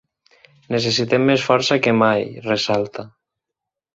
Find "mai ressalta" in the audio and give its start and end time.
1.99-3.05